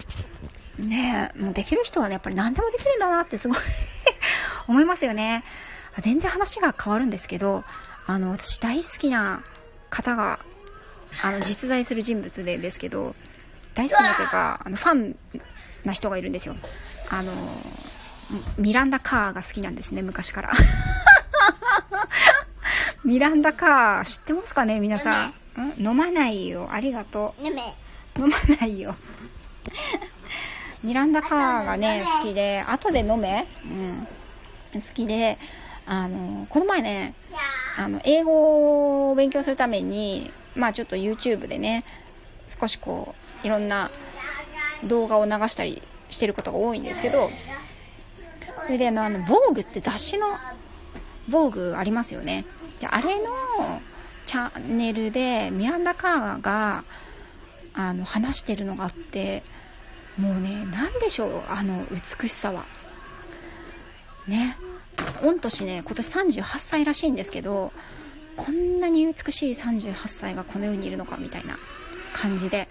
[0.79, 3.59] ね、もうできる人はね、やっぱり何でもできるんだなってすごい
[4.69, 5.43] 思いますよね。
[6.01, 7.63] あ全然話が変わるんですけど、
[8.07, 9.43] あの、私大好きな
[9.91, 10.41] 方が、
[11.23, 13.15] あの、 実在する人物でですけど、
[13.75, 15.17] 大好きなというか、あの、ファン
[15.85, 16.57] な人がいるんですよ。
[17.11, 17.33] あの、
[18.57, 20.53] ミランダ・カーが好きなんですね、昔から。
[23.05, 25.61] ミランダ・カー、知ってますかね、皆さん？
[25.61, 25.75] ん？
[25.79, 26.69] 飲まないよ。
[26.71, 27.43] ありがとう。
[28.19, 28.97] 飲まないよ。
[30.83, 34.07] ミランダ・カーがね、好きで、後で飲めうん。
[34.75, 35.39] 好きで、
[35.91, 37.15] あの、この前ね、
[37.77, 41.85] あの、英語を勉強するために、まあちょっと YouTube でね、
[42.47, 43.91] 少しこう、いろんな
[44.85, 47.29] 動画を流したりしてることが多いんですけど、
[48.63, 50.29] それであの、あの、Vogue って雑誌の
[51.29, 52.45] Vogue ありますよね。
[52.81, 53.83] であれの
[54.27, 56.85] チャンネルでミランダ・カーが、
[57.75, 59.43] あの、話してるのがあって、
[60.17, 62.67] もうね、なんでしょう、あの、美しさは。
[64.29, 64.57] ね。
[65.23, 67.73] 御年ね、今年38歳らしいんですけど、
[68.37, 71.59] こんなに美しい38歳がこの世にいるのかみたいな
[72.13, 72.69] 感じで、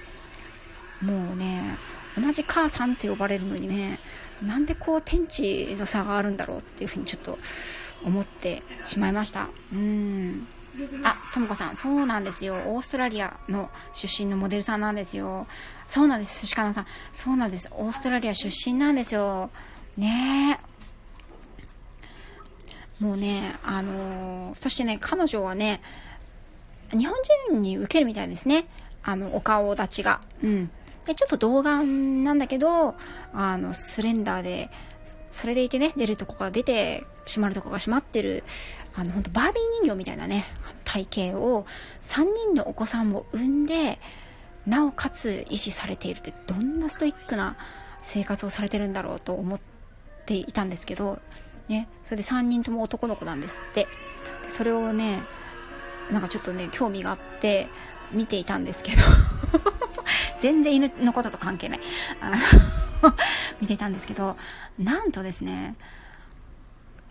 [1.01, 1.77] もうね、
[2.17, 3.99] 同じ母さんって呼ばれるのにね、
[4.41, 7.37] なんでこう天地の差があるんだろうっていうふうにちょっと
[8.03, 9.49] 思ってしまいました。
[9.73, 10.47] うん。
[11.03, 12.55] あ、ともこさん、そうなんですよ。
[12.55, 15.47] オーストラリアの出身のモデルさんなんですよ。
[15.87, 16.85] そうなんです、寿司かなさん。
[17.11, 17.69] そうなんです。
[17.73, 19.49] オーストラリア出身なんですよ。
[19.97, 20.68] ねえ。
[22.99, 25.81] もうね、あのーそしてね、彼女はね、
[26.91, 27.15] 日本
[27.49, 28.65] 人に受けるみたいですね。
[29.03, 30.21] あの、お顔立ちが。
[30.43, 30.71] うん。
[31.05, 32.95] で、ちょっと童顔なんだけど、
[33.33, 34.69] あの、スレンダーで、
[35.29, 38.43] それでいてね、出るとこが出て、閉まるとこが閉まってる、
[38.95, 40.45] あの、本当バービー人形みたいなね、
[40.83, 41.65] 体型を、
[42.01, 43.99] 3人のお子さんを産んで、
[44.65, 47.55] なおかつ維持されているって、どんなストイックな
[48.01, 49.59] 生活をされてるんだろうと思っ
[50.25, 51.19] ていたんですけど、
[51.69, 53.87] ね、それで3人とも男の子なんですって。
[54.47, 55.21] それをね、
[56.11, 57.69] なんかちょっとね、興味があって
[58.11, 59.01] 見ていたんですけど、
[60.41, 61.79] 全然犬のことと関係ない。
[63.61, 64.35] 見ていたんですけど、
[64.77, 65.75] なんとですね、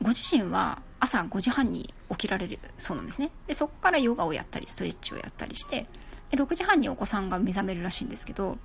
[0.03, 3.31] ご自身は朝5時半に起きられるそうなんですね。
[3.47, 5.87] で、そこからヨガをやったり、ストレッチをやったりして、
[6.31, 8.59] で、6時半にお子さんが目覚めるらしいんですけど、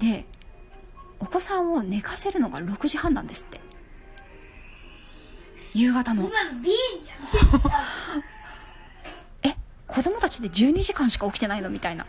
[0.00, 0.26] で、
[1.20, 3.60] お子さんを寝かせるのが6時半なんですって。
[5.74, 6.30] 夕方の。
[9.42, 9.54] え
[9.86, 11.70] 子供たちで12時間しか起きてないの？
[11.70, 12.06] みたいな。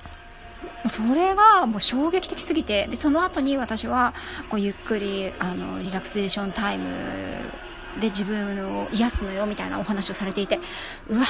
[0.90, 2.88] それがもう衝撃的すぎて。
[2.88, 4.14] でその後に私は
[4.50, 6.88] こうゆっくりあのリラクゼーションタイム
[8.02, 10.60] で自分を癒すのよみたいなお話をされていて。
[11.08, 11.26] うわ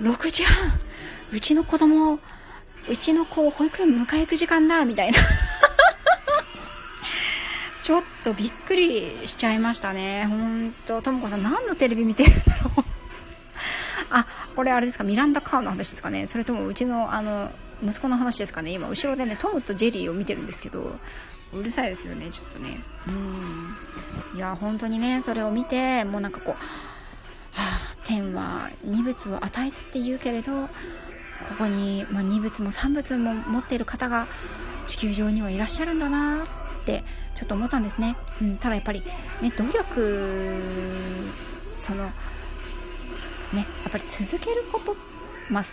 [0.00, 0.78] 6時半。
[1.32, 2.18] うちの子供
[2.88, 4.84] うちの子を保育園迎え行く時間だ。
[4.84, 5.18] みたいな
[7.84, 10.24] ちょっとびっくりしちゃいましたね。
[10.26, 12.84] 本当ともこさん何のテレビ見てるんだろう。
[14.08, 16.26] あ、これあれですか、ミランダ・カーの話ですかね。
[16.26, 17.52] それともうちの、あの、
[17.86, 18.70] 息子の話ですかね。
[18.70, 20.98] 今、後ろでね、トムとジェリーを見てるんですけど、
[21.52, 22.80] うるさいですよねちょっとね。
[23.06, 23.76] うん。
[24.34, 26.58] いや本当にねそれを見てもうなんかこう、は
[27.52, 30.68] あ、天は二物を与えずって言うけれどこ
[31.58, 34.26] こに、まあ、二物も三物も持っている方が
[34.86, 36.46] 地球上にはいらっしゃるんだなっ
[36.84, 39.02] てちょっと思ったんですね、うん、ただやっぱり
[39.40, 40.62] ね努力
[41.74, 42.12] そのね
[43.54, 44.96] やっぱり続けること
[45.50, 45.64] まあ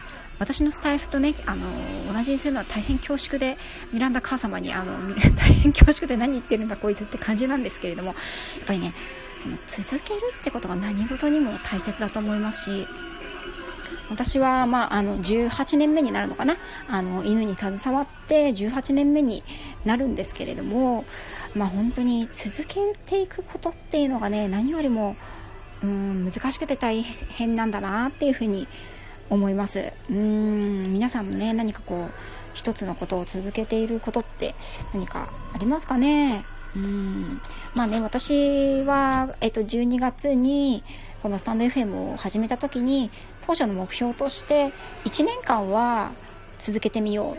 [0.41, 3.60] 私のスタイフとね、あの、同じにするのは大変恐縮で、
[3.93, 8.13] ミランダ母様に、あの、 大変恐縮で何言ってるんだこいつって感じなんですけれども、や
[8.63, 8.95] っぱりね、
[9.36, 12.88] その続けるってことが何事にも大切だと思いますし、
[14.12, 16.58] 私は、まあ、あの、18年目になるのかな。
[16.88, 19.43] あの、犬に携わって18年目に
[19.86, 21.06] なるんですけれども、
[21.56, 25.15] まあ、本当に続けていくことっていうのがね、何よりも、
[25.84, 28.67] うん、難しくて大変なんだなっていうふうに
[29.32, 29.93] 思います。
[30.10, 32.12] うん皆さんもね何かこう
[32.54, 34.54] 一つのことを続けていることって
[34.93, 36.43] 何かありますかね？
[36.76, 37.41] うん。
[37.74, 40.84] まあね私は、えっと、12月に
[41.21, 43.12] このスタンド FM を始めた時に
[43.45, 44.73] 当初の目標として
[45.05, 46.13] 1年間は
[46.57, 47.38] 続けてみよ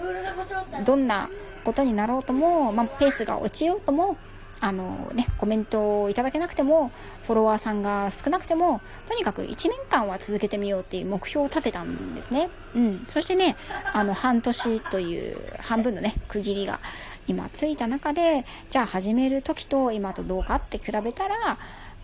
[0.80, 1.28] うどんな
[1.64, 4.16] ことになろうとも、まあ、ペースが落ちようとも
[4.64, 6.92] あのね、コメントをいただけなくても、
[7.26, 12.48] フォロワーさんが少なくても、とにかく1年間は続けてみようっていう目標を立てたんですね。
[12.76, 13.04] うん。
[13.08, 13.56] そしてね、
[13.92, 16.78] あの、半年という半分のね、区切りが
[17.26, 21.58] 今ついた中で、じゃあ始める時と今とどうかって比べたら、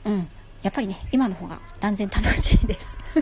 [0.04, 0.28] うん。
[0.62, 2.98] やっぱりね、今の方が断然楽しいです。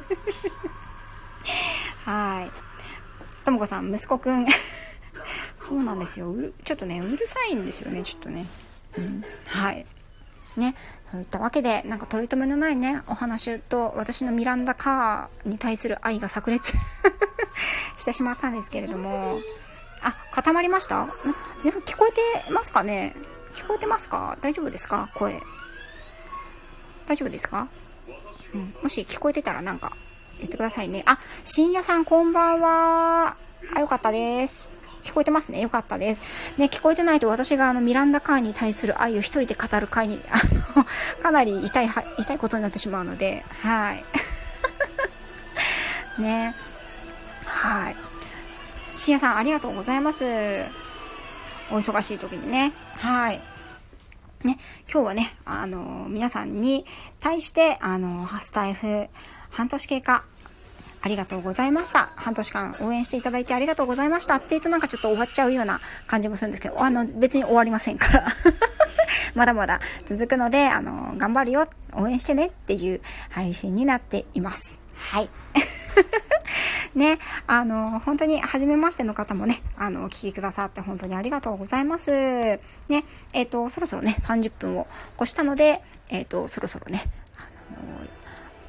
[2.05, 3.45] はい。
[3.45, 4.47] ともこさん、息子くん
[5.57, 6.35] そうなんですよ。
[6.65, 8.47] ちょっとね、うるさいんですよね、ちょっとね。
[8.97, 9.87] うん、はい。
[10.57, 10.75] ね、
[11.13, 16.73] そういったわけで、なんか取り留めのないね、お話と私のミランダ・カーに対する愛が炸裂
[17.99, 19.39] してしまったんですけれども、
[20.01, 21.09] あ、固まりました？
[21.63, 22.13] 皆さん聞こえ
[22.47, 23.15] てますかね？
[23.55, 24.39] 聞こえてますか？
[24.41, 25.11] 大丈夫ですか？
[25.15, 25.43] 声。
[27.07, 27.69] 大丈夫ですか？
[28.55, 28.75] うん。
[28.83, 29.97] もし聞こえてたらなんか
[30.39, 31.03] 言ってくださいね。
[31.07, 33.37] あ、深夜さんこんばんは。
[33.75, 34.69] あ、よかったです。
[35.03, 35.61] 聞こえてますね。
[35.61, 36.21] よかったです。
[36.57, 40.41] ね、聞こえてないと私があのミランダカーに対する愛を一人で語る会に、あ
[40.79, 40.85] の、
[41.23, 44.05] かなり痛い、痛いことになってしまうので、はい。
[46.21, 46.57] ね。
[47.45, 47.97] はい。
[48.99, 50.25] しやさん、ありがとうございます。
[51.71, 52.73] お忙しい時にね。
[52.99, 53.41] はい。
[54.47, 54.59] ね、
[54.91, 56.87] 今日はね、あの、皆さんに
[57.21, 59.09] 対して、あの、スタイフ
[59.51, 60.25] 半年経過
[61.03, 62.11] ありがとうございました。
[62.17, 68.27] 半年間応援していただいてありがとうございましたって言うとなんかちょっと終わっちゃうような感じもするんですけど、あの、別に終わりませんから。
[69.35, 74.81] まだまだ続くので、あの、頑張るよ、応援してねっていう配信になっています。
[74.97, 75.31] はい。
[76.97, 82.11] ね、あの、本当に初めましての方もね、あの、お聞きくださって本当にありがとうございます。
[82.11, 82.61] ね、
[83.35, 87.03] えっ、ー、と、そろそろね、30分を越したので、えっ、ー、と、そろそろね、
[87.37, 88.07] あの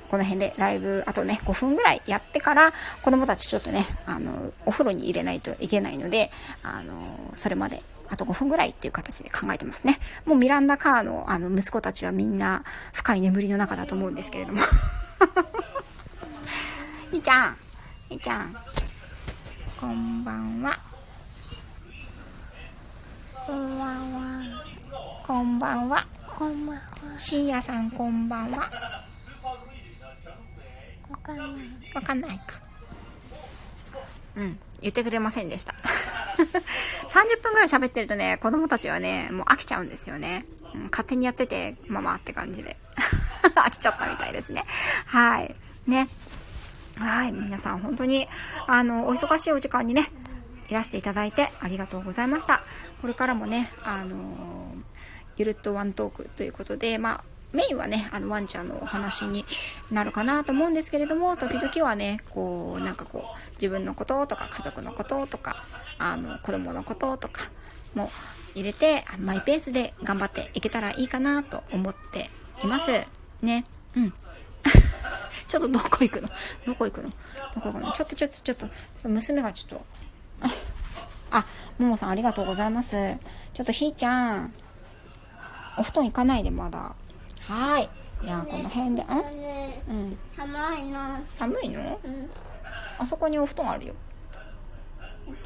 [0.09, 6.29] この辺でライブ、あとね、5分ぐらいやってから、子供たちちょっとね、あの、お風呂に入れないといけないので、
[6.63, 9.99] あの、それまで、あと5分ぐらいっていう形で考えてますね。
[10.25, 12.63] もうミランダカーの、あの、息子たちはみんな
[12.93, 14.61] 深い眠りの中だと思うんですけれども。
[17.11, 17.57] いいちゃん、
[18.15, 18.55] ちゃん、
[19.79, 20.79] こんばんは。
[23.45, 24.65] こんばんは。
[25.25, 26.07] こんばんは。
[26.37, 26.81] こんばんは。
[27.17, 28.69] しーやさん、こんばんは。
[31.09, 31.47] わかんない。
[31.93, 32.59] わかんないか。
[34.37, 34.59] うん。
[34.81, 35.75] 言ってくれませんでした。
[36.37, 40.45] 30分ぐらい喋ってるとね、子供たちはね、もう飽きちゃうんですよね。
[40.73, 42.77] うん、勝手にやってて、ママって感じで。
[43.55, 44.63] 飽きちゃったみたいですね。
[45.05, 45.55] はい。
[45.87, 46.07] ね。
[46.99, 47.31] はい。
[47.31, 48.27] 皆さん本当に、
[48.67, 50.11] あの、お忙しいお時間にね、
[50.69, 52.63] いらしていただいてありがとうございました。
[53.01, 54.75] これからもね、あの
[55.37, 59.45] ゆるっとワントークということで、まあ、メインはね、あのワンちゃんのお話に
[59.91, 65.63] なるかなと思うんですけれども、時々はね、こう、なんかこう、自分のこととか家族のこととか、
[65.99, 67.49] あの、子供のこととか
[67.95, 68.09] も
[68.55, 72.29] 入れて、マイペースで頑張っていけたらいいかなと思って
[72.63, 72.91] います。
[73.41, 73.65] ね。
[73.95, 74.13] うん。
[75.47, 76.29] ちょっとどこ行くの？
[76.65, 77.09] どこ行くの？
[77.09, 77.15] ど
[77.61, 77.91] こ行くの？
[77.91, 78.67] ちょっとちょっとちょっと、
[79.07, 79.85] 娘がちょっと、
[81.31, 81.45] あ、
[81.77, 83.17] ももさんありがとうございます。
[83.53, 84.53] ちょっとひーちゃん、
[85.77, 86.95] お布団行かないでまだ。
[87.41, 87.89] はい。
[88.23, 90.17] じゃあこの辺で、ん、うん。
[90.35, 90.99] 寒いの。
[91.31, 91.99] 寒いの？
[92.03, 92.29] うん。
[92.99, 93.95] あそこにお布団あるよ。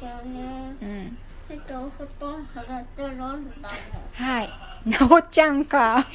[0.00, 0.74] だよね。
[0.80, 1.18] うん。
[1.48, 3.70] ちょっとお布団払ってるんだ。
[4.14, 4.50] はい。
[4.86, 6.06] なおちゃんか。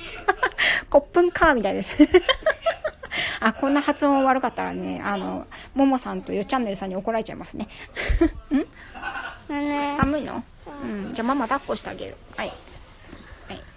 [0.89, 2.03] コップンカーみたいです。
[3.39, 7.67] あ、こんな発音悪かったらね、あの、ももさんとよチャンネルさんに怒られちゃいますね。
[8.51, 9.53] ん？
[9.53, 10.43] ね寒いの？
[10.83, 11.13] うん。
[11.13, 12.17] じゃあママ抱っこしてあげる。
[12.35, 12.51] はい。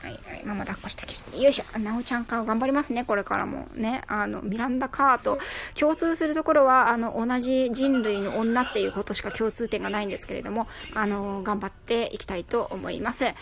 [0.02, 1.44] はい、ママ抱っこしてあげる。
[1.44, 1.78] よいしょ。
[1.78, 3.68] なおちゃん顔頑張りますね、これからも。
[3.74, 4.02] ね。
[4.08, 5.38] あの、ミランダカーと
[5.78, 13.24] 共通するところは、あの、同じ人類の女っていうことしか共通点がないんですけれども、あの、頑張っていきたいと思います。
[13.24, 13.34] ね、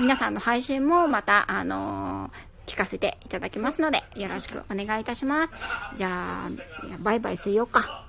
[0.00, 2.30] 皆さんの配信もまた、あの
[2.66, 5.54] 聞かせていただきますので、よろしくお願いいたします。
[5.96, 6.50] じゃあ、
[7.00, 8.06] バイバイしようか。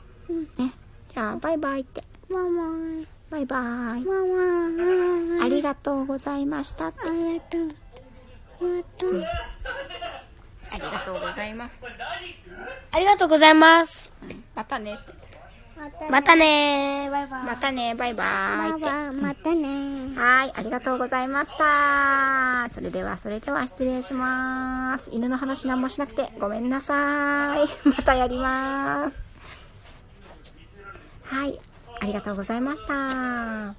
[0.58, 0.74] ね。
[1.14, 2.04] じゃあ、バイバイって。
[2.30, 2.64] ママ、
[3.30, 3.58] バイバ
[3.98, 4.04] イ。
[4.04, 4.26] マ
[5.38, 7.00] マ、ありがとうございましたって。
[7.08, 7.68] ありがとう。
[8.60, 9.06] また。
[10.70, 11.84] ありがとうございます。
[12.92, 14.12] ありがとうございます。
[14.56, 15.17] またねって。
[16.10, 17.44] またねバイバイ。
[17.44, 18.82] またね、バイバイって。
[18.82, 20.16] バイバイ、またね。
[20.16, 22.70] はい、ありがとうございました。
[22.74, 25.10] それでは、それでは失礼します。
[25.12, 27.68] 犬の話何もしなくてごめんなさい。
[27.90, 29.16] またやります。
[31.24, 31.60] はい、
[32.00, 33.76] ありがとうございました。